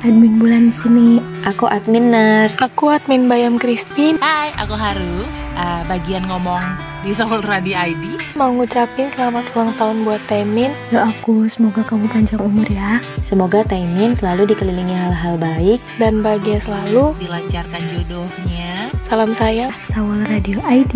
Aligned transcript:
admin 0.00 0.40
bulan 0.40 0.72
di 0.72 0.74
sini. 0.74 1.10
Aku 1.44 1.68
admin 1.68 2.12
Nar. 2.12 2.48
Aku 2.60 2.88
admin 2.88 3.28
Bayam 3.28 3.60
Crispy. 3.60 4.16
Hai, 4.20 4.52
aku 4.56 4.72
Haru. 4.72 5.24
Uh, 5.60 5.82
bagian 5.92 6.24
ngomong 6.24 6.62
di 7.04 7.12
Soul 7.12 7.44
Radio 7.44 7.76
ID. 7.76 8.16
Mau 8.38 8.48
ngucapin 8.54 9.12
selamat 9.12 9.44
ulang 9.52 9.72
tahun 9.76 9.96
buat 10.08 10.22
Temin. 10.24 10.72
Ya 10.88 11.04
aku, 11.04 11.44
semoga 11.52 11.84
kamu 11.84 12.08
panjang 12.08 12.40
umur 12.40 12.64
ya. 12.72 13.02
Semoga 13.20 13.60
Temin 13.66 14.16
selalu 14.16 14.56
dikelilingi 14.56 14.96
hal-hal 14.96 15.36
baik 15.36 15.80
dan 16.00 16.24
bahagia 16.24 16.64
selalu. 16.64 17.12
Dilancarkan 17.20 17.82
jodohnya. 17.92 18.88
Salam 19.10 19.36
sayang. 19.36 19.72
Sawal 19.90 20.24
Radio 20.24 20.62
ID. 20.64 20.94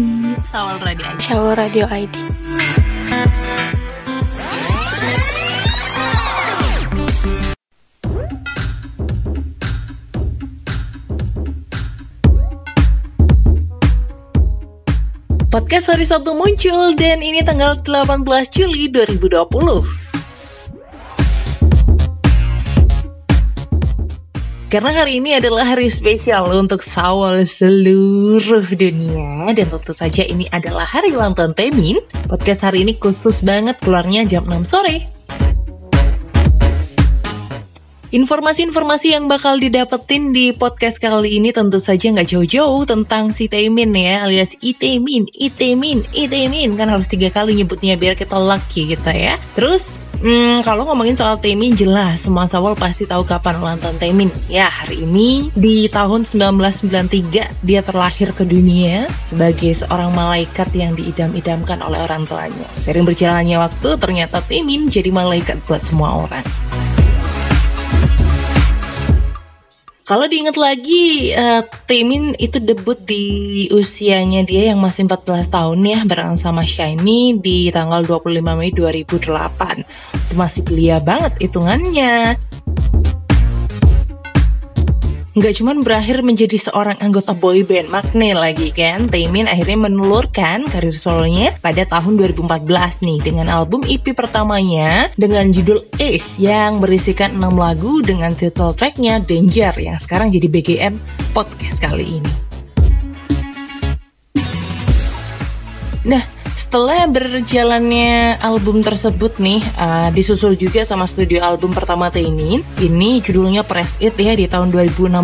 Sawal 0.48 0.80
Radio 0.80 1.05
ID. 1.12 1.21
Sawal 1.21 1.55
Radio 1.61 1.84
ID. 1.93 2.14
Podcast 15.54 15.86
hari 15.86 16.02
Sabtu 16.02 16.34
muncul 16.34 16.98
dan 16.98 17.22
ini 17.22 17.38
tanggal 17.46 17.78
18 17.86 18.26
Juli 18.50 18.90
2020. 18.90 19.38
Karena 24.66 24.90
hari 24.90 25.22
ini 25.22 25.38
adalah 25.38 25.62
hari 25.62 25.94
spesial 25.94 26.50
untuk 26.50 26.82
sawal 26.82 27.46
seluruh 27.46 28.66
dunia 28.74 29.54
Dan 29.54 29.70
tentu 29.70 29.94
saja 29.94 30.27
ini 30.27 30.50
adalah 30.50 30.90
hari 30.90 31.14
ulang 31.14 31.38
tahun 31.38 31.55
Temin 31.55 32.02
Podcast 32.27 32.66
hari 32.66 32.82
ini 32.82 32.98
khusus 32.98 33.38
banget 33.38 33.78
keluarnya 33.78 34.27
jam 34.27 34.50
6 34.50 34.66
sore 34.66 35.13
Informasi-informasi 38.14 39.10
yang 39.10 39.27
bakal 39.27 39.59
didapetin 39.59 40.30
di 40.30 40.55
podcast 40.55 41.02
kali 41.02 41.42
ini 41.42 41.50
tentu 41.50 41.83
saja 41.83 42.14
nggak 42.14 42.30
jauh-jauh 42.30 42.86
tentang 42.86 43.34
si 43.34 43.50
Temin 43.50 43.91
ya 43.91 44.22
alias 44.22 44.55
Itemin, 44.62 45.27
Itemin, 45.34 45.98
Itemin 46.14 46.78
kan 46.78 46.94
harus 46.94 47.11
tiga 47.11 47.34
kali 47.34 47.58
nyebutnya 47.58 47.98
biar 47.98 48.14
kita 48.14 48.39
lucky 48.39 48.94
gitu 48.94 49.11
ya. 49.11 49.34
Terus 49.58 49.83
Hmm, 50.24 50.64
kalau 50.64 50.89
ngomongin 50.89 51.19
soal 51.20 51.36
Temin 51.36 51.77
jelas 51.77 52.22
semua 52.22 52.48
sawal 52.48 52.72
pasti 52.78 53.05
tahu 53.05 53.28
kapan 53.28 53.61
ulang 53.61 53.77
tahun 53.77 53.98
Temin. 54.00 54.30
Ya, 54.48 54.72
hari 54.72 55.05
ini 55.05 55.52
di 55.52 55.84
tahun 55.91 56.24
1993 56.24 57.50
dia 57.61 57.80
terlahir 57.84 58.33
ke 58.33 58.46
dunia 58.46 59.05
sebagai 59.28 59.77
seorang 59.84 60.17
malaikat 60.17 60.72
yang 60.72 60.96
diidam-idamkan 60.96 61.77
oleh 61.83 62.00
orang 62.00 62.24
tuanya. 62.24 62.64
Sering 62.89 63.05
berjalannya 63.05 63.58
waktu 63.69 64.00
ternyata 64.00 64.41
Temin 64.41 64.89
jadi 64.89 65.12
malaikat 65.12 65.61
buat 65.69 65.84
semua 65.84 66.24
orang. 66.24 66.46
Kalau 70.05 70.28
diingat 70.28 70.60
lagi, 70.60 71.33
uh, 71.33 71.64
Temin 71.88 72.36
itu 72.36 72.60
debut 72.60 73.00
di 73.08 73.64
usianya 73.72 74.44
dia 74.44 74.69
yang 74.69 74.77
masih 74.77 75.08
14 75.08 75.48
tahun 75.48 75.80
ya, 75.80 76.05
bareng 76.05 76.36
sama 76.36 76.61
Shiny 76.61 77.41
di 77.41 77.72
tanggal 77.72 78.05
25 78.05 78.52
Mei 78.52 78.69
2008. 78.69 79.80
Itu 80.28 80.33
masih 80.36 80.61
belia 80.61 81.00
banget 81.00 81.41
hitungannya 81.41 82.36
nggak 85.34 85.54
cuma 85.58 85.74
berakhir 85.74 86.22
menjadi 86.22 86.54
seorang 86.62 86.94
anggota 87.02 87.34
boy 87.34 87.66
band 87.66 87.90
Magne 87.90 88.38
lagi 88.38 88.70
kan? 88.70 89.10
Taemin 89.10 89.50
akhirnya 89.50 89.90
menelurkan 89.90 90.62
karir 90.70 90.94
solonya 90.94 91.58
pada 91.58 91.82
tahun 91.82 92.14
2014 92.14 93.02
nih 93.02 93.18
dengan 93.18 93.50
album 93.50 93.82
EP 93.82 94.14
pertamanya 94.14 95.10
dengan 95.18 95.50
judul 95.50 95.82
Ace 95.98 96.38
yang 96.38 96.78
berisikan 96.78 97.34
6 97.34 97.50
lagu 97.50 97.98
dengan 97.98 98.30
title 98.38 98.78
tracknya 98.78 99.18
Danger 99.18 99.74
yang 99.82 99.98
sekarang 99.98 100.30
jadi 100.30 100.46
BGM 100.46 100.94
podcast 101.34 101.82
kali 101.82 102.22
ini. 102.22 102.32
Nah, 106.05 106.33
setelah 106.74 107.07
berjalannya 107.07 108.35
album 108.42 108.83
tersebut 108.83 109.39
nih 109.39 109.62
uh, 109.79 110.11
disusul 110.11 110.58
juga 110.58 110.83
sama 110.83 111.07
studio 111.07 111.39
album 111.39 111.70
pertama 111.70 112.11
Taemin 112.11 112.67
ini 112.83 113.23
judulnya 113.23 113.62
Press 113.62 113.95
It 114.02 114.18
ya 114.18 114.35
di 114.35 114.51
tahun 114.51 114.74
2016 114.74 115.14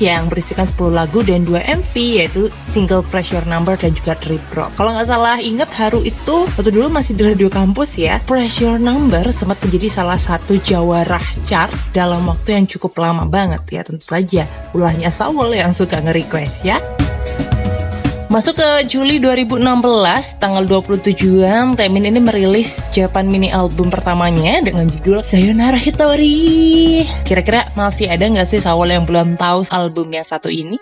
yang 0.00 0.32
berisikan 0.32 0.64
10 0.64 0.96
lagu 0.96 1.20
dan 1.20 1.44
2 1.44 1.52
MV 1.84 1.92
yaitu 1.92 2.48
single 2.72 3.04
Pressure 3.12 3.44
Number 3.44 3.76
dan 3.76 3.92
juga 3.92 4.16
Trip 4.16 4.40
Rock. 4.56 4.72
Kalau 4.80 4.96
nggak 4.96 5.04
salah 5.04 5.36
inget 5.36 5.68
Haru 5.76 6.00
itu 6.00 6.48
waktu 6.56 6.72
dulu 6.72 6.88
masih 6.88 7.12
di 7.12 7.28
radio 7.28 7.52
kampus 7.52 8.00
ya. 8.00 8.16
Pressure 8.24 8.80
Number 8.80 9.36
sempat 9.36 9.60
menjadi 9.60 10.00
salah 10.00 10.16
satu 10.16 10.56
jawarah 10.56 11.44
chart 11.44 11.76
dalam 11.92 12.24
waktu 12.24 12.56
yang 12.56 12.64
cukup 12.72 12.96
lama 12.96 13.28
banget 13.28 13.60
ya 13.68 13.84
tentu 13.84 14.08
saja 14.08 14.48
ulahnya 14.72 15.12
Saul 15.12 15.52
yang 15.52 15.76
suka 15.76 16.00
nge-request 16.00 16.64
ya 16.64 16.80
Masuk 18.26 18.58
ke 18.58 18.90
Juli 18.90 19.22
2016, 19.22 19.62
tanggal 20.42 20.66
27-an, 20.66 21.78
Temin 21.78 22.10
ini 22.10 22.18
merilis 22.18 22.74
Japan 22.90 23.30
mini 23.30 23.54
album 23.54 23.86
pertamanya 23.86 24.66
dengan 24.66 24.90
judul 24.90 25.22
Sayonara 25.22 25.78
Hitori. 25.78 27.06
Kira-kira 27.22 27.70
masih 27.78 28.10
ada 28.10 28.26
nggak 28.26 28.50
sih 28.50 28.58
Sawol 28.58 28.90
yang 28.90 29.06
belum 29.06 29.38
tahu 29.38 29.70
album 29.70 30.10
yang 30.10 30.26
satu 30.26 30.50
ini? 30.50 30.74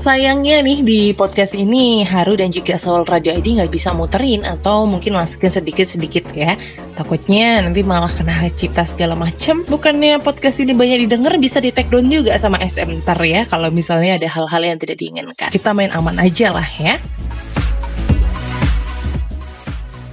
Sayangnya 0.00 0.64
nih 0.64 0.80
di 0.80 1.00
podcast 1.12 1.52
ini 1.52 2.00
Haru 2.08 2.32
dan 2.32 2.48
juga 2.48 2.80
Soul 2.80 3.04
Radio 3.04 3.36
ID 3.36 3.60
nggak 3.60 3.68
bisa 3.68 3.92
muterin 3.92 4.48
atau 4.48 4.88
mungkin 4.88 5.12
masukin 5.12 5.52
sedikit-sedikit 5.52 6.24
ya. 6.32 6.56
Takutnya 6.96 7.60
nanti 7.60 7.84
malah 7.84 8.08
kena 8.08 8.48
cipta 8.56 8.88
segala 8.88 9.12
macam. 9.12 9.60
Bukannya 9.68 10.16
podcast 10.24 10.56
ini 10.56 10.72
banyak 10.72 11.04
didengar 11.04 11.36
bisa 11.36 11.60
di 11.60 11.68
take 11.68 11.92
down 11.92 12.08
juga 12.08 12.40
sama 12.40 12.56
SM 12.64 13.04
ntar 13.04 13.20
ya 13.20 13.44
kalau 13.44 13.68
misalnya 13.68 14.16
ada 14.16 14.28
hal-hal 14.32 14.72
yang 14.72 14.80
tidak 14.80 14.96
diinginkan. 14.96 15.52
Kita 15.52 15.76
main 15.76 15.92
aman 15.92 16.16
aja 16.16 16.48
lah 16.48 16.68
ya. 16.80 16.96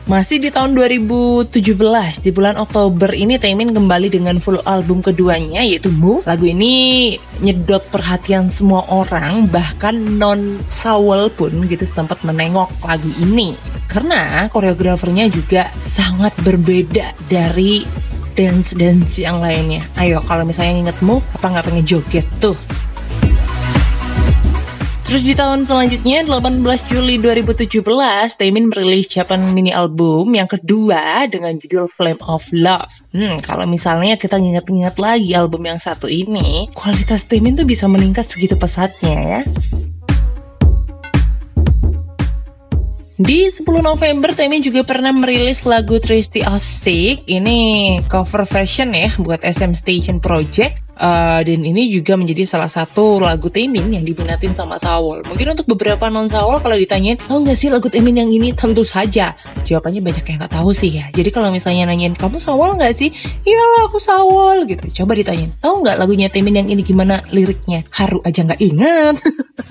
Masih 0.08 0.40
di 0.40 0.48
tahun 0.48 0.72
2017, 0.72 1.52
di 2.24 2.32
bulan 2.32 2.56
Oktober 2.56 3.12
ini 3.12 3.36
Taemin 3.36 3.76
kembali 3.76 4.08
dengan 4.08 4.40
full 4.40 4.56
album 4.64 5.04
keduanya 5.04 5.60
yaitu 5.68 5.92
Move. 5.92 6.24
Lagu 6.24 6.48
ini 6.48 7.12
nyedot 7.44 7.84
perhatian 7.92 8.48
semua 8.56 8.88
orang, 8.88 9.52
bahkan 9.52 9.92
non 10.16 10.64
Sawol 10.80 11.28
pun 11.28 11.52
gitu 11.68 11.84
sempat 11.92 12.24
menengok 12.24 12.72
lagu 12.88 13.12
ini. 13.20 13.60
Karena 13.92 14.48
koreografernya 14.48 15.28
juga 15.28 15.68
sangat 15.92 16.32
berbeda 16.40 17.12
dari 17.28 17.84
dance-dance 18.32 19.20
yang 19.20 19.44
lainnya. 19.44 19.84
Ayo 20.00 20.24
kalau 20.24 20.48
misalnya 20.48 20.88
inget 20.88 20.98
Move, 21.04 21.28
apa 21.36 21.52
nggak 21.52 21.68
pengen 21.68 21.84
joget 21.84 22.24
tuh? 22.40 22.56
Terus 25.08 25.24
di 25.24 25.40
tahun 25.40 25.64
selanjutnya 25.64 26.28
18 26.28 26.92
Juli 26.92 27.16
2017 27.24 27.80
Taemin 28.36 28.68
merilis 28.68 29.08
Japan 29.08 29.40
mini 29.56 29.72
album 29.72 30.36
yang 30.36 30.52
kedua 30.52 31.24
dengan 31.32 31.56
judul 31.56 31.88
Flame 31.88 32.20
of 32.28 32.44
Love. 32.52 32.92
Hmm, 33.16 33.40
kalau 33.40 33.64
misalnya 33.64 34.20
kita 34.20 34.36
ingat-ingat 34.36 35.00
lagi 35.00 35.32
album 35.32 35.64
yang 35.64 35.80
satu 35.80 36.12
ini, 36.12 36.68
kualitas 36.76 37.24
Taemin 37.24 37.56
tuh 37.56 37.64
bisa 37.64 37.88
meningkat 37.88 38.28
segitu 38.28 38.60
pesatnya 38.60 39.16
ya. 39.16 39.42
Di 43.16 43.48
10 43.48 43.64
November, 43.80 44.36
Taemin 44.36 44.60
juga 44.60 44.84
pernah 44.84 45.16
merilis 45.16 45.64
lagu 45.64 46.04
Tristy 46.04 46.44
of 46.44 46.68
Sick. 46.68 47.24
Ini 47.32 47.60
cover 48.12 48.44
version 48.44 48.92
ya 48.92 49.16
buat 49.16 49.40
SM 49.40 49.72
Station 49.72 50.20
Project. 50.20 50.87
Uh, 50.98 51.46
dan 51.46 51.62
ini 51.62 51.94
juga 51.94 52.18
menjadi 52.18 52.50
salah 52.50 52.68
satu 52.68 53.22
lagu 53.22 53.54
Temin 53.54 53.94
yang 53.94 54.02
diminatin 54.02 54.58
sama 54.58 54.82
Sawol. 54.82 55.22
Mungkin 55.30 55.54
untuk 55.54 55.70
beberapa 55.70 56.10
non 56.10 56.26
Sawol 56.26 56.58
kalau 56.58 56.74
ditanyain, 56.74 57.22
tahu 57.22 57.46
nggak 57.46 57.58
sih 57.58 57.70
lagu 57.70 57.86
Temin 57.86 58.18
yang 58.26 58.30
ini? 58.34 58.50
Tentu 58.52 58.82
saja. 58.82 59.38
Jawabannya 59.70 60.02
banyak 60.02 60.26
yang 60.26 60.38
nggak 60.42 60.54
tahu 60.58 60.74
sih 60.74 60.98
ya. 60.98 61.06
Jadi 61.14 61.30
kalau 61.30 61.54
misalnya 61.54 61.86
nanyain, 61.88 62.18
kamu 62.18 62.42
Sawol 62.42 62.74
nggak 62.82 62.98
sih? 62.98 63.14
Iyalah 63.46 63.86
aku 63.86 64.02
Sawol 64.02 64.66
gitu. 64.66 65.04
Coba 65.04 65.14
ditanyain, 65.14 65.54
tahu 65.62 65.86
nggak 65.86 66.02
lagunya 66.02 66.28
Temin 66.34 66.66
yang 66.66 66.68
ini 66.74 66.82
gimana 66.82 67.22
liriknya? 67.30 67.86
Haru 67.94 68.26
aja 68.26 68.42
nggak 68.42 68.62
ingat. 68.62 69.16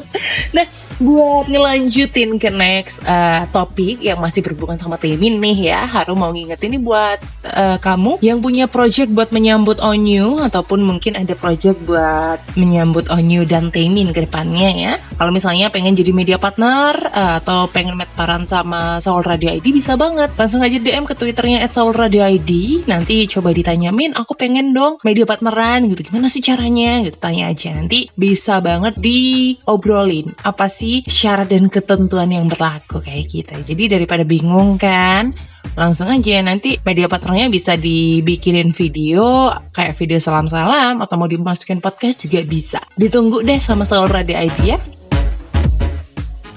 nah, 0.56 0.66
buat 0.96 1.44
ngelanjutin 1.52 2.40
ke 2.40 2.48
next 2.48 2.96
uh, 3.04 3.44
topik 3.52 4.00
yang 4.00 4.16
masih 4.16 4.40
berhubungan 4.40 4.80
sama 4.80 4.96
Temin 4.96 5.36
nih 5.36 5.72
ya 5.72 5.84
Haru 5.84 6.16
mau 6.16 6.32
ngingetin 6.32 6.72
nih 6.72 6.80
buat 6.80 7.18
uh, 7.44 7.76
kamu 7.76 8.16
yang 8.24 8.40
punya 8.40 8.64
project 8.64 9.12
buat 9.12 9.28
menyambut 9.28 9.76
Onyu 9.76 10.40
ataupun 10.40 10.80
mungkin 10.80 11.15
ada 11.18 11.36
project 11.36 11.78
buat 11.84 12.40
menyambut 12.56 13.12
Onyu 13.12 13.44
dan 13.44 13.68
Temin 13.68 14.16
ke 14.16 14.24
depannya 14.24 14.70
ya. 14.72 14.94
Kalau 15.20 15.32
misalnya 15.32 15.68
pengen 15.68 15.92
jadi 15.92 16.16
media 16.16 16.38
partner 16.40 16.96
uh, 17.12 17.44
atau 17.44 17.68
pengen 17.68 18.00
metaran 18.00 18.48
sama 18.48 18.98
Soul 19.04 19.20
Radio 19.20 19.52
ID 19.52 19.76
bisa 19.76 20.00
banget. 20.00 20.32
Langsung 20.40 20.64
aja 20.64 20.80
DM 20.80 21.04
ke 21.04 21.12
twitternya 21.12 21.60
at 21.60 21.76
Soul 21.76 21.92
Radio 21.92 22.24
ID 22.24 22.84
nanti 22.88 23.28
coba 23.28 23.52
ditanya 23.52 23.92
Min 23.92 24.16
aku 24.16 24.32
pengen 24.32 24.72
dong 24.72 24.96
media 25.04 25.28
partneran 25.28 25.92
gitu. 25.92 26.08
Gimana 26.08 26.32
sih 26.32 26.40
caranya? 26.40 27.04
Gitu 27.04 27.16
tanya 27.20 27.52
aja. 27.52 27.76
Nanti 27.76 28.08
bisa 28.16 28.64
banget 28.64 28.96
diobrolin. 28.96 30.32
Apa 30.40 30.72
sih 30.72 30.86
sih 30.86 31.02
syarat 31.10 31.50
dan 31.50 31.66
ketentuan 31.66 32.30
yang 32.30 32.46
berlaku? 32.46 33.02
Kayak 33.02 33.26
kita. 33.26 33.54
Jadi 33.66 33.90
daripada 33.90 34.22
bingung 34.22 34.78
kan, 34.78 35.34
langsung 35.76 36.08
aja 36.08 36.40
nanti 36.40 36.80
media 36.82 37.06
partnernya 37.06 37.52
bisa 37.52 37.76
dibikinin 37.76 38.72
video 38.72 39.52
kayak 39.76 39.94
video 40.00 40.16
salam-salam 40.16 41.04
atau 41.04 41.14
mau 41.20 41.28
dimasukin 41.28 41.84
podcast 41.84 42.24
juga 42.24 42.40
bisa. 42.42 42.80
Ditunggu 42.96 43.44
deh 43.44 43.60
sama 43.60 43.84
Soul 43.84 44.08
Radio 44.08 44.40
ID 44.40 44.58
ya. 44.64 44.95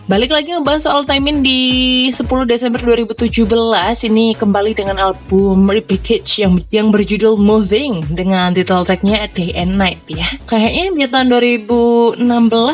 Balik 0.10 0.34
lagi 0.34 0.50
ngebahas 0.58 0.90
soal 0.90 1.06
Taemin 1.06 1.46
di 1.46 1.62
10 2.10 2.26
Desember 2.50 2.82
2017 2.82 3.30
ini 4.10 4.34
kembali 4.34 4.74
dengan 4.74 4.98
album 4.98 5.70
Repackage 5.70 6.42
yang 6.42 6.58
yang 6.74 6.90
berjudul 6.90 7.38
Moving 7.38 8.18
dengan 8.18 8.50
title 8.58 8.90
tracknya 8.90 9.30
Day 9.30 9.54
and 9.54 9.78
Night 9.78 10.02
ya. 10.10 10.26
Kayaknya 10.50 10.98
di 10.98 11.06
tahun 11.14 11.30
2016 12.26 12.26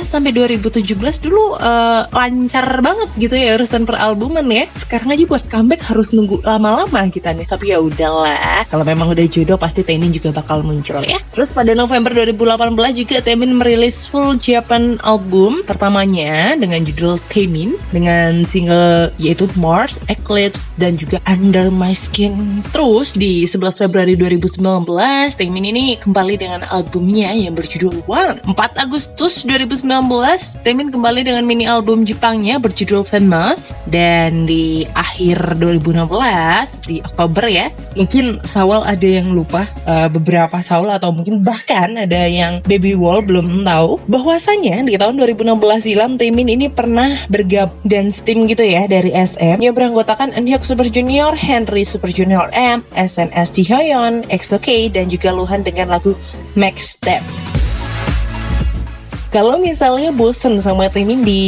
sampai 0.07 0.31
2017 0.31 0.87
dulu 1.27 1.59
uh, 1.59 2.07
lancar 2.07 2.79
banget 2.79 3.11
gitu 3.19 3.35
ya 3.35 3.59
urusan 3.59 3.83
peralbuman 3.83 4.47
ya. 4.47 4.71
Sekarang 4.87 5.11
aja 5.11 5.27
buat 5.27 5.43
comeback 5.51 5.91
harus 5.91 6.15
nunggu 6.15 6.39
lama-lama 6.39 7.03
kita 7.11 7.35
nih. 7.35 7.51
Tapi 7.51 7.75
ya 7.75 7.83
udahlah. 7.83 8.63
Kalau 8.71 8.87
memang 8.87 9.11
udah 9.11 9.27
jodoh 9.27 9.59
pasti 9.59 9.83
Taemin 9.83 10.15
juga 10.15 10.31
bakal 10.31 10.63
muncul 10.63 11.03
ya. 11.03 11.19
Terus 11.35 11.51
pada 11.51 11.75
November 11.75 12.15
2018 12.15 12.95
juga 12.95 13.19
Taemin 13.19 13.59
merilis 13.59 14.07
full 14.07 14.39
Japan 14.39 15.03
album 15.03 15.67
pertamanya 15.67 16.55
dengan 16.55 16.79
judul 16.79 17.24
Taemin 17.31 17.77
dengan 17.89 18.45
single 18.47 19.11
yaitu 19.17 19.49
Mars, 19.57 19.95
Eclipse, 20.11 20.61
dan 20.75 20.99
juga 20.99 21.23
Under 21.25 21.71
My 21.71 21.95
Skin. 21.95 22.61
Terus 22.69 23.15
di 23.15 23.47
11 23.47 23.87
Februari 23.87 24.13
2019, 24.19 24.59
Taemin 25.35 25.65
ini 25.71 25.95
kembali 25.99 26.35
dengan 26.35 26.61
albumnya 26.67 27.31
yang 27.31 27.55
berjudul 27.55 28.05
One. 28.05 28.41
4 28.43 28.55
Agustus 28.77 29.47
2019, 29.47 29.85
Taemin 30.61 30.89
kembali 30.91 31.21
dengan 31.25 31.43
mini 31.47 31.65
album 31.65 32.03
Jepangnya 32.03 32.59
berjudul 32.59 33.07
Famous. 33.07 33.59
Dan 33.85 34.49
di 34.49 34.83
akhir 34.97 35.61
2016, 35.61 36.89
di 36.89 37.01
Oktober 37.05 37.45
ya, 37.45 37.69
mungkin 37.93 38.41
Sawal 38.49 38.83
ada 38.83 39.07
yang 39.07 39.31
lupa 39.31 39.69
uh, 39.85 40.09
beberapa 40.11 40.59
Saul 40.65 40.91
atau 40.91 41.13
mungkin 41.13 41.41
bahkan 41.45 41.95
ada 41.95 42.27
yang 42.27 42.59
Baby 42.65 42.97
Wall 42.97 43.23
belum 43.23 43.63
tahu 43.63 44.03
bahwasanya 44.09 44.83
di 44.85 44.97
tahun 44.99 45.15
2016 45.21 45.85
silam 45.85 46.17
Taemin 46.19 46.49
ini 46.51 46.67
pernah 46.67 47.14
bergabung 47.27 47.75
dance 47.85 48.21
team 48.23 48.45
gitu 48.45 48.63
ya 48.63 48.85
dari 48.85 49.11
SM 49.11 49.61
yang 49.61 49.73
beranggotakan 49.75 50.33
Eunhyuk 50.35 50.63
Super 50.63 50.87
Junior, 50.87 51.33
Henry 51.33 51.87
Super 51.87 52.11
Junior 52.11 52.49
M, 52.53 52.85
SNSD 52.95 53.67
Hyoyeon, 53.67 54.27
EXO-K 54.29 54.93
dan 54.93 55.09
juga 55.09 55.31
Luhan 55.31 55.63
dengan 55.63 55.91
lagu 55.91 56.13
Max 56.53 56.97
Step. 56.97 57.23
Kalau 59.33 59.59
misalnya 59.59 60.15
bosen 60.15 60.63
sama 60.63 60.87
Taemin 60.87 61.27
di 61.27 61.43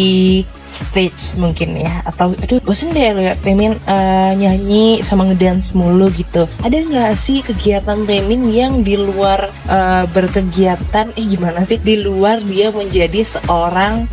stage 0.78 1.34
mungkin 1.40 1.74
ya 1.74 2.06
atau 2.06 2.38
aduh 2.38 2.62
bosen 2.62 2.94
deh 2.94 3.10
lihat 3.18 3.42
Temin 3.42 3.74
uh, 3.90 4.32
nyanyi 4.38 5.02
sama 5.08 5.26
ngedance 5.26 5.74
mulu 5.74 6.12
gitu. 6.14 6.46
Ada 6.62 6.78
nggak 6.86 7.14
sih 7.18 7.42
kegiatan 7.42 8.06
Temin 8.06 8.54
yang 8.54 8.86
di 8.86 8.94
luar 8.94 9.50
uh, 9.68 10.06
berkegiatan? 10.14 11.10
Eh 11.18 11.26
gimana 11.26 11.66
sih? 11.66 11.82
Di 11.82 11.98
luar 11.98 12.44
dia 12.46 12.70
menjadi 12.70 13.26
seorang 13.26 14.06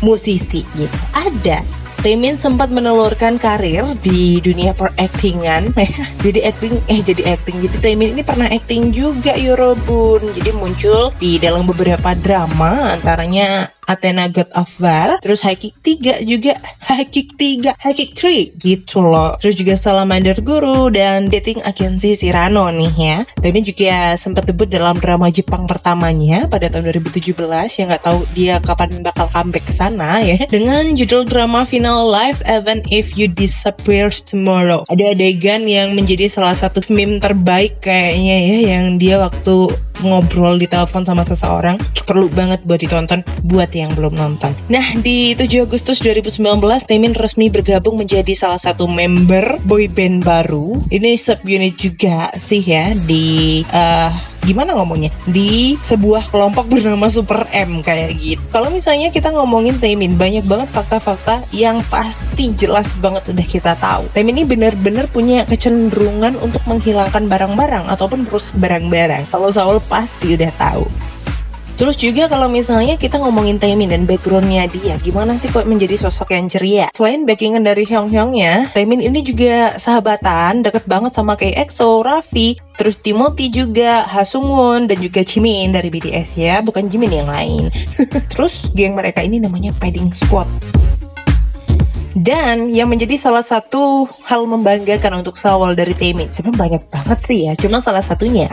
musisi 0.00 0.64
gitu. 0.74 0.96
Ada. 1.12 1.62
Temin 2.04 2.38
sempat 2.38 2.70
menelurkan 2.70 3.40
karir 3.40 3.82
di 4.04 4.38
dunia 4.38 4.76
per-actingan. 4.76 5.74
Jadi 6.24 6.38
acting 6.44 6.78
eh 6.86 7.00
jadi 7.02 7.34
acting. 7.34 7.56
Jadi 7.66 7.76
Temin 7.82 8.14
ini 8.14 8.22
pernah 8.22 8.46
acting 8.46 8.94
juga 8.94 9.34
Yorobun. 9.34 10.22
Jadi 10.36 10.50
muncul 10.54 11.10
di 11.18 11.40
dalam 11.40 11.66
beberapa 11.66 12.14
drama 12.14 12.94
antaranya 12.94 13.75
Athena 13.86 14.28
God 14.28 14.50
of 14.52 14.68
War 14.82 15.18
terus 15.22 15.40
High 15.42 15.58
Kick 15.58 15.74
3 15.82 16.26
juga. 16.26 16.58
High 16.86 17.08
Kick 17.10 17.38
3 17.38 17.78
High 17.78 17.96
Kick 17.96 18.12
3 18.18 18.58
gitu 18.58 19.02
loh. 19.02 19.38
Terus 19.40 19.54
juga 19.56 19.74
Salamander 19.78 20.38
Guru 20.42 20.90
dan 20.90 21.30
Dating 21.30 21.62
Agency 21.62 22.18
Sirano 22.18 22.68
nih 22.70 22.94
ya. 22.94 23.16
Temin 23.38 23.64
juga 23.66 24.18
sempat 24.18 24.46
debut 24.46 24.66
dalam 24.66 24.94
drama 24.98 25.30
Jepang 25.30 25.66
pertamanya 25.66 26.46
pada 26.46 26.70
tahun 26.70 26.90
2017 27.02 27.34
yang 27.78 27.86
nggak 27.90 28.04
tahu 28.04 28.20
dia 28.34 28.58
kapan 28.62 29.02
bakal 29.02 29.26
comeback 29.30 29.64
ke 29.66 29.74
sana 29.74 30.20
ya. 30.22 30.42
Dengan 30.46 30.94
judul 30.94 31.26
drama 31.26 31.66
Final 31.66 32.10
Life 32.10 32.42
Even 32.46 32.82
If 32.90 33.14
You 33.14 33.30
Disappear 33.30 34.10
Tomorrow. 34.10 34.86
Ada 34.90 35.14
adegan 35.14 35.66
yang 35.66 35.94
menjadi 35.94 36.30
salah 36.30 36.54
satu 36.54 36.82
meme 36.90 37.22
terbaik 37.22 37.82
kayaknya 37.82 38.36
ya 38.42 38.58
yang 38.76 38.84
dia 38.98 39.16
waktu 39.22 39.70
ngobrol 40.02 40.58
di 40.60 40.66
telepon 40.68 41.04
sama 41.04 41.22
seseorang 41.24 41.76
perlu 42.06 42.30
banget 42.30 42.62
buat 42.62 42.78
ditonton 42.78 43.20
buat 43.42 43.68
yang 43.74 43.90
belum 43.98 44.14
nonton. 44.14 44.54
Nah, 44.70 44.94
di 45.02 45.34
7 45.34 45.66
Agustus 45.66 45.98
2019 46.00 46.38
Taemin 46.86 47.18
resmi 47.18 47.50
bergabung 47.50 47.98
menjadi 47.98 48.32
salah 48.38 48.62
satu 48.62 48.86
member 48.86 49.58
boy 49.66 49.90
band 49.90 50.22
baru. 50.22 50.86
Ini 50.88 51.18
subunit 51.18 51.74
juga 51.76 52.30
sih 52.38 52.62
ya 52.62 52.94
di 52.94 53.66
uh, 53.74 54.35
gimana 54.46 54.78
ngomongnya 54.78 55.10
di 55.26 55.74
sebuah 55.90 56.30
kelompok 56.30 56.70
bernama 56.70 57.10
Super 57.10 57.50
M 57.50 57.82
kayak 57.82 58.14
gitu. 58.14 58.42
Kalau 58.54 58.70
misalnya 58.70 59.10
kita 59.10 59.34
ngomongin 59.34 59.74
Taemin 59.82 60.14
banyak 60.14 60.46
banget 60.46 60.70
fakta-fakta 60.70 61.42
yang 61.50 61.82
pasti 61.90 62.54
jelas 62.54 62.86
banget 63.02 63.26
udah 63.26 63.46
kita 63.50 63.74
tahu. 63.74 64.06
Taemin 64.14 64.38
ini 64.38 64.44
benar-benar 64.46 65.10
punya 65.10 65.42
kecenderungan 65.50 66.38
untuk 66.38 66.62
menghilangkan 66.70 67.26
barang-barang 67.26 67.90
ataupun 67.90 68.30
merusak 68.30 68.54
barang-barang. 68.54 69.26
Kalau 69.34 69.50
Saul 69.50 69.82
pasti 69.90 70.38
udah 70.38 70.52
tahu. 70.54 70.86
Terus 71.76 72.00
juga 72.00 72.24
kalau 72.24 72.48
misalnya 72.48 72.96
kita 72.96 73.20
ngomongin 73.20 73.60
Taemin 73.60 73.92
dan 73.92 74.08
backgroundnya 74.08 74.64
dia, 74.72 74.96
gimana 74.96 75.36
sih 75.36 75.52
kok 75.52 75.68
menjadi 75.68 76.00
sosok 76.08 76.32
yang 76.32 76.48
ceria? 76.48 76.88
Selain 76.96 77.28
backingan 77.28 77.60
dari 77.68 77.84
Hyung 77.84 78.08
Hyungnya, 78.08 78.72
Taemin 78.72 79.04
ini 79.04 79.20
juga 79.20 79.76
sahabatan, 79.76 80.64
deket 80.64 80.88
banget 80.88 81.12
sama 81.12 81.36
kayak 81.36 81.68
EXO, 81.68 82.00
Raffi, 82.00 82.56
terus 82.80 82.96
Timothy 83.04 83.52
juga, 83.52 84.08
Hasungwon, 84.08 84.88
dan 84.88 85.04
juga 85.04 85.20
Jimin 85.20 85.76
dari 85.76 85.92
BTS 85.92 86.32
ya, 86.40 86.64
bukan 86.64 86.88
Jimin 86.88 87.12
yang 87.12 87.28
lain. 87.28 87.68
terus 88.32 88.72
geng 88.72 88.96
mereka 88.96 89.20
ini 89.20 89.36
namanya 89.36 89.76
Padding 89.76 90.16
Squad. 90.16 90.48
Dan 92.16 92.72
yang 92.72 92.88
menjadi 92.88 93.20
salah 93.20 93.44
satu 93.44 94.08
hal 94.24 94.48
membanggakan 94.48 95.20
untuk 95.20 95.36
Sawal 95.36 95.76
dari 95.76 95.92
Temin 95.92 96.32
Sebenarnya 96.32 96.56
banyak 96.56 96.82
banget 96.88 97.18
sih 97.28 97.38
ya. 97.44 97.52
Cuma 97.60 97.84
salah 97.84 98.00
satunya 98.00 98.48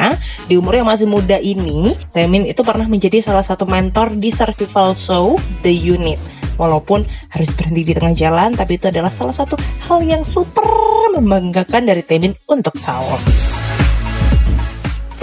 di 0.51 0.59
umur 0.59 0.75
yang 0.75 0.91
masih 0.91 1.07
muda 1.07 1.39
ini 1.39 1.95
Temin 2.11 2.43
itu 2.43 2.59
pernah 2.59 2.83
menjadi 2.91 3.23
salah 3.23 3.47
satu 3.47 3.63
mentor 3.63 4.19
di 4.19 4.35
survival 4.35 4.91
show 4.99 5.39
The 5.63 5.71
Unit. 5.71 6.19
Walaupun 6.59 7.07
harus 7.31 7.49
berhenti 7.55 7.81
di 7.81 7.93
tengah 7.97 8.13
jalan 8.13 8.53
Tapi 8.53 8.77
itu 8.77 8.85
adalah 8.85 9.09
salah 9.15 9.33
satu 9.33 9.57
hal 9.89 10.05
yang 10.05 10.21
super 10.27 10.67
membanggakan 11.15 11.87
dari 11.87 12.03
Temin 12.03 12.35
untuk 12.51 12.75
Sawal 12.77 13.62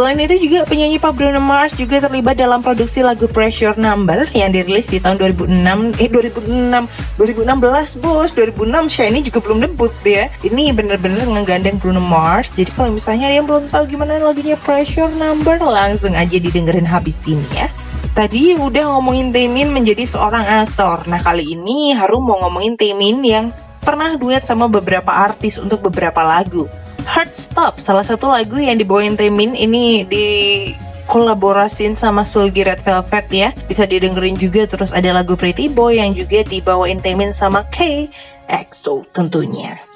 Selain 0.01 0.17
itu 0.17 0.49
juga 0.49 0.65
penyanyi 0.65 0.97
pop 0.97 1.13
Bruno 1.13 1.45
Mars 1.45 1.77
juga 1.77 2.01
terlibat 2.01 2.33
dalam 2.33 2.65
produksi 2.65 3.05
lagu 3.05 3.29
Pressure 3.29 3.77
Number 3.77 4.33
yang 4.33 4.49
dirilis 4.49 4.89
di 4.89 4.97
tahun 4.97 5.21
2006 5.37 6.01
eh 6.01 6.09
2006 6.09 7.21
2016 7.21 8.01
bos. 8.01 8.33
2006 8.33 8.97
Shiny 8.97 9.21
juga 9.21 9.45
belum 9.45 9.61
debut 9.61 9.93
ya 10.01 10.33
ini 10.41 10.73
bener-bener 10.73 11.29
ngegandeng 11.29 11.77
Bruno 11.77 12.01
Mars. 12.01 12.49
Jadi 12.57 12.73
kalau 12.73 12.97
misalnya 12.97 13.29
yang 13.29 13.45
belum 13.45 13.69
tahu 13.69 13.93
gimana 13.93 14.17
lagunya 14.17 14.57
Pressure 14.57 15.13
Number 15.21 15.61
langsung 15.61 16.17
aja 16.17 16.33
didengerin 16.33 16.89
habis 16.89 17.21
ini 17.29 17.45
ya. 17.53 17.69
Tadi 18.17 18.57
udah 18.57 18.97
ngomongin 18.97 19.37
Taemin 19.37 19.69
menjadi 19.69 20.09
seorang 20.09 20.65
aktor. 20.65 21.05
Nah 21.13 21.21
kali 21.21 21.45
ini 21.53 21.93
Harum 21.93 22.25
mau 22.25 22.41
ngomongin 22.49 22.81
Taemin 22.81 23.21
yang 23.21 23.53
pernah 23.85 24.17
duet 24.17 24.49
sama 24.49 24.65
beberapa 24.65 25.13
artis 25.13 25.61
untuk 25.61 25.93
beberapa 25.93 26.25
lagu 26.25 26.73
Heart 27.05 27.33
Stop, 27.37 27.75
salah 27.81 28.05
satu 28.05 28.29
lagu 28.31 28.57
yang 28.57 28.81
dibawain 28.81 29.17
Temin 29.17 29.53
ini 29.53 30.07
di 30.09 30.27
kolaborasiin 31.11 31.99
sama 31.99 32.23
Sulgi 32.23 32.63
Red 32.63 32.81
Velvet 32.87 33.27
ya. 33.29 33.49
Bisa 33.67 33.85
didengerin 33.85 34.39
juga 34.39 34.65
terus 34.71 34.95
ada 34.95 35.11
lagu 35.11 35.35
Pretty 35.35 35.69
Boy 35.69 35.99
yang 35.99 36.15
juga 36.15 36.47
dibawain 36.47 37.03
Temin 37.03 37.35
sama 37.35 37.67
K 37.75 38.09
EXO 38.51 39.07
tentunya 39.15 39.90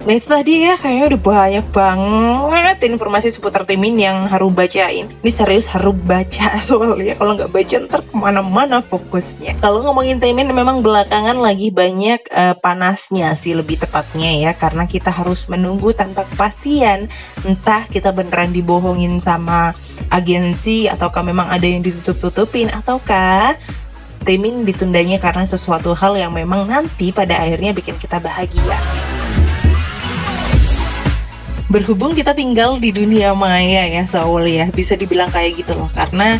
Nah 0.00 0.16
itu 0.16 0.32
tadi 0.32 0.64
ya 0.64 0.80
kayaknya 0.80 1.12
udah 1.12 1.20
banyak 1.20 1.66
banget 1.76 2.76
informasi 2.88 3.36
seputar 3.36 3.68
Timin 3.68 4.00
yang 4.00 4.24
harus 4.32 4.48
bacain. 4.48 5.12
Ini 5.20 5.30
serius 5.36 5.68
harus 5.68 5.92
baca 5.92 6.56
soalnya 6.66 7.20
kalau 7.20 7.36
nggak 7.36 7.52
baca 7.52 7.76
ntar 7.84 8.00
ke 8.08 8.14
mana-mana 8.16 8.80
fokusnya. 8.80 9.60
Kalau 9.60 9.84
ngomongin 9.84 10.16
Timin 10.16 10.48
memang 10.56 10.80
belakangan 10.80 11.36
lagi 11.36 11.68
banyak 11.68 12.32
uh, 12.32 12.56
panasnya 12.56 13.36
sih 13.36 13.52
lebih 13.52 13.76
tepatnya 13.76 14.32
ya. 14.40 14.52
Karena 14.56 14.88
kita 14.88 15.12
harus 15.12 15.44
menunggu 15.52 15.92
tanpa 15.92 16.24
kepastian. 16.32 17.12
Entah 17.44 17.84
kita 17.92 18.08
beneran 18.16 18.56
dibohongin 18.56 19.20
sama 19.20 19.76
agensi 20.08 20.88
Ataukah 20.88 21.22
memang 21.24 21.48
ada 21.48 21.64
yang 21.64 21.80
ditutup-tutupin 21.80 22.68
Ataukah 22.72 23.56
Timin 24.20 24.68
ditundanya 24.68 25.16
karena 25.16 25.48
sesuatu 25.48 25.96
hal 25.96 26.16
yang 26.20 26.32
memang 26.36 26.68
nanti 26.68 27.08
pada 27.08 27.40
akhirnya 27.40 27.72
bikin 27.72 27.96
kita 27.96 28.20
bahagia 28.20 28.76
berhubung 31.70 32.18
kita 32.18 32.34
tinggal 32.34 32.76
di 32.82 32.90
dunia 32.90 33.30
maya 33.32 33.86
ya 33.86 34.04
Saul 34.10 34.50
ya 34.50 34.66
bisa 34.74 34.98
dibilang 34.98 35.30
kayak 35.30 35.62
gitu 35.62 35.72
loh 35.78 35.88
karena 35.94 36.36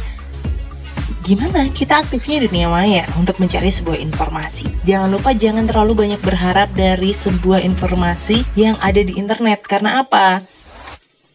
gimana 1.23 1.71
kita 1.71 2.03
aktifnya 2.03 2.43
di 2.43 2.47
dunia 2.51 2.69
maya 2.69 3.07
untuk 3.15 3.39
mencari 3.39 3.71
sebuah 3.71 4.03
informasi 4.03 4.71
Jangan 4.81 5.13
lupa 5.13 5.37
jangan 5.37 5.69
terlalu 5.69 5.93
banyak 5.93 6.21
berharap 6.25 6.73
dari 6.73 7.13
sebuah 7.13 7.61
informasi 7.61 8.49
yang 8.57 8.81
ada 8.81 8.97
di 9.05 9.13
internet. 9.13 9.61
Karena 9.69 10.01
apa? 10.01 10.41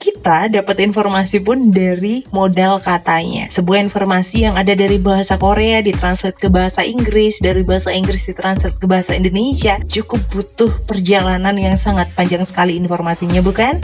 Kita 0.05 0.53
dapat 0.53 0.85
informasi 0.85 1.41
pun 1.41 1.73
dari 1.73 2.21
modal 2.29 2.77
katanya. 2.77 3.49
Sebuah 3.49 3.89
informasi 3.89 4.45
yang 4.45 4.53
ada 4.53 4.77
dari 4.77 5.01
bahasa 5.01 5.33
Korea 5.41 5.81
ditranslate 5.81 6.37
ke 6.37 6.45
bahasa 6.45 6.85
Inggris, 6.85 7.41
dari 7.41 7.65
bahasa 7.65 7.89
Inggris 7.89 8.29
ditranslate 8.29 8.77
ke 8.77 8.85
bahasa 8.85 9.17
Indonesia, 9.17 9.81
cukup 9.89 10.21
butuh 10.29 10.85
perjalanan 10.85 11.57
yang 11.57 11.73
sangat 11.81 12.13
panjang 12.13 12.45
sekali 12.45 12.77
informasinya, 12.77 13.41
bukan? 13.41 13.81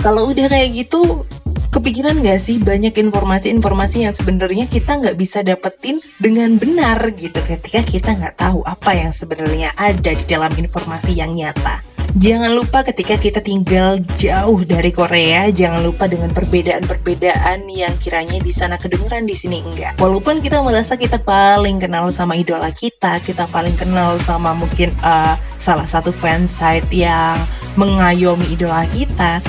Kalau 0.00 0.32
udah 0.32 0.48
kayak 0.48 0.88
gitu, 0.88 1.26
kepikiran 1.68 2.24
gak 2.24 2.48
sih 2.48 2.56
banyak 2.56 2.96
informasi-informasi 2.96 4.08
yang 4.08 4.14
sebenarnya 4.16 4.64
kita 4.70 4.96
nggak 4.96 5.18
bisa 5.18 5.44
dapetin 5.44 6.00
dengan 6.16 6.56
benar 6.56 7.02
gitu 7.12 7.36
ketika 7.44 7.84
kita 7.84 8.10
nggak 8.16 8.38
tahu 8.40 8.64
apa 8.64 8.94
yang 8.94 9.12
sebenarnya 9.12 9.74
ada 9.76 10.16
di 10.16 10.24
dalam 10.24 10.54
informasi 10.54 11.12
yang 11.12 11.34
nyata. 11.34 11.87
Jangan 12.16 12.56
lupa 12.56 12.80
ketika 12.88 13.20
kita 13.20 13.44
tinggal 13.44 14.00
jauh 14.16 14.64
dari 14.64 14.88
Korea, 14.88 15.52
jangan 15.52 15.84
lupa 15.84 16.08
dengan 16.08 16.32
perbedaan-perbedaan 16.32 17.68
yang 17.68 17.92
kiranya 18.00 18.40
di 18.40 18.48
sana 18.48 18.80
kedengeran 18.80 19.28
di 19.28 19.36
sini 19.36 19.60
enggak. 19.60 20.00
Walaupun 20.00 20.40
kita 20.40 20.64
merasa 20.64 20.96
kita 20.96 21.20
paling 21.20 21.76
kenal 21.76 22.08
sama 22.08 22.40
idola 22.40 22.72
kita, 22.72 23.20
kita 23.20 23.44
paling 23.52 23.76
kenal 23.76 24.16
sama 24.24 24.56
mungkin 24.56 24.88
uh, 25.04 25.36
salah 25.60 25.84
satu 25.84 26.08
fansite 26.08 26.88
yang 26.88 27.36
mengayomi 27.76 28.56
idola 28.56 28.88
kita, 28.88 29.44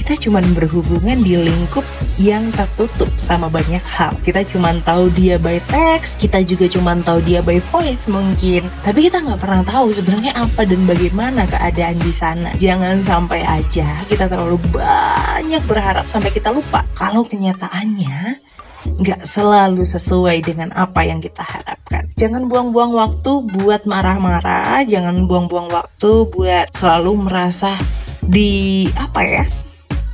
kita 0.00 0.16
cuma 0.16 0.40
berhubungan 0.56 1.20
di 1.20 1.36
lingkup 1.36 1.84
yang 2.16 2.48
tertutup 2.56 3.12
sama 3.28 3.52
banyak 3.52 3.84
hal. 3.84 4.16
Kita 4.24 4.40
cuma 4.48 4.72
tahu 4.80 5.12
dia 5.12 5.36
by 5.36 5.60
text, 5.68 6.16
kita 6.16 6.40
juga 6.40 6.72
cuma 6.72 6.96
tahu 7.04 7.20
dia 7.20 7.44
by 7.44 7.60
voice 7.68 8.08
mungkin. 8.08 8.64
Tapi 8.80 9.12
kita 9.12 9.20
nggak 9.20 9.40
pernah 9.44 9.60
tahu 9.60 9.92
sebenarnya 9.92 10.32
apa 10.40 10.64
dan 10.64 10.80
bagaimana 10.88 11.44
keadaan 11.44 12.00
di 12.00 12.12
sana. 12.16 12.50
Jangan 12.56 13.04
sampai 13.04 13.44
aja 13.44 13.88
kita 14.08 14.24
terlalu 14.24 14.56
banyak 14.72 15.62
berharap 15.68 16.08
sampai 16.08 16.32
kita 16.32 16.48
lupa 16.48 16.80
kalau 16.96 17.20
kenyataannya 17.28 18.40
nggak 18.80 19.28
selalu 19.28 19.84
sesuai 19.84 20.40
dengan 20.40 20.72
apa 20.72 21.04
yang 21.04 21.20
kita 21.20 21.44
harapkan. 21.44 22.08
Jangan 22.16 22.48
buang-buang 22.48 22.96
waktu 22.96 23.32
buat 23.60 23.84
marah-marah, 23.84 24.80
jangan 24.88 25.28
buang-buang 25.28 25.68
waktu 25.68 26.24
buat 26.32 26.72
selalu 26.72 27.28
merasa 27.28 27.76
di 28.24 28.88
apa 28.96 29.20
ya 29.24 29.44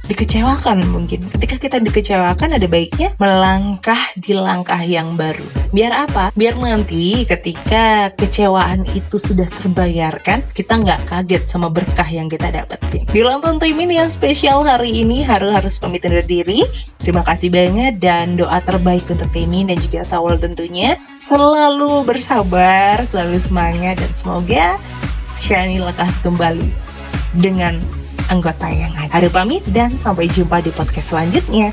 dikecewakan 0.06 0.86
mungkin. 0.90 1.22
Ketika 1.36 1.56
kita 1.58 1.76
dikecewakan 1.82 2.56
ada 2.56 2.66
baiknya 2.66 3.14
melangkah 3.18 4.14
di 4.14 4.32
langkah 4.32 4.78
yang 4.80 5.18
baru. 5.18 5.42
Biar 5.74 6.06
apa? 6.06 6.30
Biar 6.38 6.54
nanti 6.58 7.26
ketika 7.26 8.14
kecewaan 8.14 8.86
itu 8.94 9.18
sudah 9.18 9.50
terbayarkan, 9.50 10.46
kita 10.54 10.78
nggak 10.78 11.10
kaget 11.10 11.42
sama 11.50 11.68
berkah 11.68 12.06
yang 12.06 12.30
kita 12.30 12.48
dapetin. 12.54 13.04
Di 13.10 13.20
London 13.20 13.58
Timin 13.58 13.90
yang 13.90 14.08
spesial 14.08 14.62
hari 14.62 15.02
ini 15.02 15.26
harus 15.26 15.50
harus 15.52 15.74
pamit 15.82 16.06
undur 16.06 16.22
diri. 16.22 16.62
Terima 17.02 17.22
kasih 17.26 17.50
banget 17.50 17.98
dan 18.02 18.38
doa 18.38 18.58
terbaik 18.62 19.06
untuk 19.10 19.28
Timin 19.34 19.70
dan 19.70 19.78
juga 19.82 20.06
Sawal 20.06 20.38
tentunya. 20.38 20.98
Selalu 21.26 22.06
bersabar, 22.06 23.02
selalu 23.10 23.42
semangat 23.42 23.98
dan 23.98 24.10
semoga 24.14 24.66
Shani 25.42 25.82
lekas 25.82 26.14
kembali 26.22 26.70
dengan 27.36 27.78
anggota 28.28 28.66
yang 28.70 28.92
ada. 28.96 29.10
Hari 29.10 29.28
pamit 29.30 29.62
dan 29.70 29.92
sampai 30.02 30.26
jumpa 30.30 30.62
di 30.62 30.70
podcast 30.74 31.14
selanjutnya. 31.14 31.70